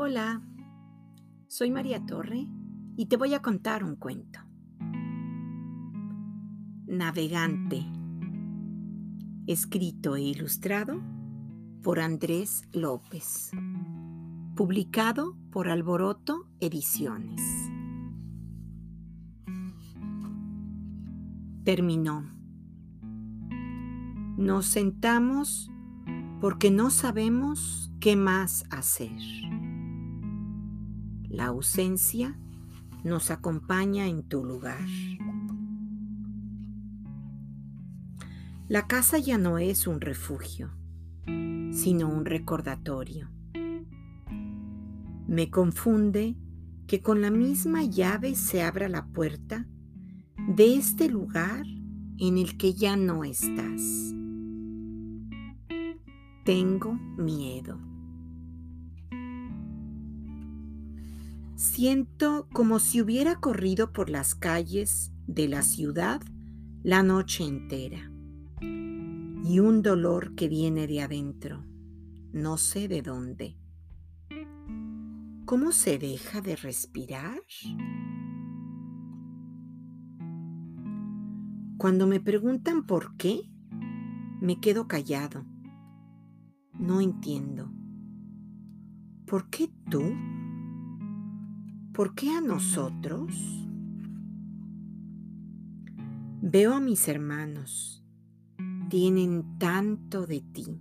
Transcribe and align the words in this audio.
Hola, 0.00 0.40
soy 1.48 1.72
María 1.72 2.06
Torre 2.06 2.46
y 2.96 3.06
te 3.06 3.16
voy 3.16 3.34
a 3.34 3.42
contar 3.42 3.82
un 3.82 3.96
cuento. 3.96 4.38
Navegante, 6.86 7.84
escrito 9.48 10.14
e 10.14 10.22
ilustrado 10.22 11.02
por 11.82 11.98
Andrés 11.98 12.68
López, 12.72 13.50
publicado 14.54 15.36
por 15.50 15.68
Alboroto 15.68 16.46
Ediciones. 16.60 17.42
Terminó. 21.64 22.22
Nos 24.36 24.66
sentamos 24.66 25.72
porque 26.40 26.70
no 26.70 26.90
sabemos 26.90 27.90
qué 27.98 28.14
más 28.14 28.64
hacer. 28.70 29.18
La 31.30 31.46
ausencia 31.46 32.38
nos 33.04 33.30
acompaña 33.30 34.06
en 34.06 34.22
tu 34.22 34.44
lugar. 34.44 34.86
La 38.68 38.86
casa 38.86 39.18
ya 39.18 39.38
no 39.38 39.58
es 39.58 39.86
un 39.86 40.00
refugio, 40.00 40.70
sino 41.72 42.08
un 42.08 42.24
recordatorio. 42.24 43.30
Me 45.26 45.50
confunde 45.50 46.36
que 46.86 47.02
con 47.02 47.20
la 47.20 47.30
misma 47.30 47.84
llave 47.84 48.34
se 48.34 48.62
abra 48.62 48.88
la 48.88 49.06
puerta 49.06 49.66
de 50.48 50.76
este 50.76 51.10
lugar 51.10 51.66
en 52.18 52.38
el 52.38 52.56
que 52.56 52.72
ya 52.72 52.96
no 52.96 53.24
estás. 53.24 53.82
Tengo 56.44 56.94
miedo. 57.18 57.78
Siento 61.58 62.48
como 62.52 62.78
si 62.78 63.02
hubiera 63.02 63.40
corrido 63.40 63.92
por 63.92 64.10
las 64.10 64.36
calles 64.36 65.10
de 65.26 65.48
la 65.48 65.62
ciudad 65.62 66.22
la 66.84 67.02
noche 67.02 67.44
entera. 67.44 68.12
Y 68.62 69.58
un 69.58 69.82
dolor 69.82 70.36
que 70.36 70.48
viene 70.48 70.86
de 70.86 71.02
adentro, 71.02 71.66
no 72.32 72.58
sé 72.58 72.86
de 72.86 73.02
dónde. 73.02 73.58
¿Cómo 75.44 75.72
se 75.72 75.98
deja 75.98 76.40
de 76.40 76.54
respirar? 76.54 77.42
Cuando 81.76 82.06
me 82.06 82.20
preguntan 82.20 82.86
por 82.86 83.16
qué, 83.16 83.50
me 84.40 84.60
quedo 84.60 84.86
callado 84.86 85.44
no 86.78 87.00
entiendo. 87.00 87.70
¿Por 89.26 89.50
qué 89.50 89.68
tú? 89.90 90.14
¿Por 91.98 92.14
qué 92.14 92.30
a 92.30 92.40
nosotros? 92.40 93.66
Veo 96.40 96.74
a 96.74 96.78
mis 96.78 97.08
hermanos. 97.08 98.04
Tienen 98.88 99.58
tanto 99.58 100.24
de 100.24 100.40
ti. 100.40 100.80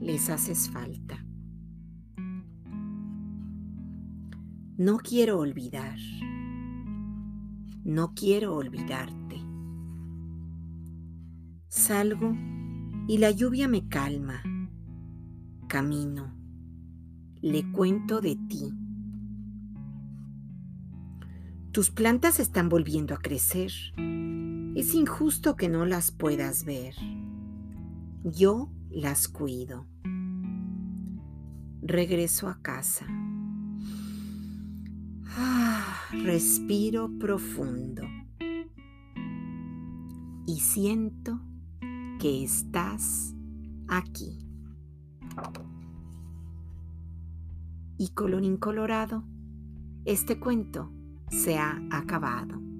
Les 0.00 0.30
haces 0.30 0.68
falta. 0.68 1.24
No 4.78 4.98
quiero 4.98 5.38
olvidar. 5.38 5.96
No 7.84 8.14
quiero 8.16 8.56
olvidarte. 8.56 9.36
Salgo 11.68 12.34
y 13.06 13.18
la 13.18 13.30
lluvia 13.30 13.68
me 13.68 13.86
calma. 13.86 14.42
Camino, 15.68 16.34
le 17.40 17.70
cuento 17.70 18.20
de 18.20 18.34
ti. 18.48 18.81
Tus 21.72 21.90
plantas 21.90 22.38
están 22.38 22.68
volviendo 22.68 23.14
a 23.14 23.16
crecer. 23.16 23.72
Es 24.76 24.94
injusto 24.94 25.56
que 25.56 25.70
no 25.70 25.86
las 25.86 26.10
puedas 26.10 26.66
ver. 26.66 26.94
Yo 28.24 28.70
las 28.90 29.26
cuido. 29.26 29.86
Regreso 31.80 32.50
a 32.50 32.60
casa. 32.60 33.06
Ah, 35.28 35.96
respiro 36.22 37.10
profundo. 37.18 38.02
Y 40.46 40.60
siento 40.60 41.40
que 42.20 42.44
estás 42.44 43.34
aquí. 43.88 44.46
Y 47.96 48.10
colorín 48.10 48.58
colorado, 48.58 49.24
este 50.04 50.38
cuento 50.38 50.92
se 51.32 51.58
ha 51.58 51.80
acabado. 51.90 52.71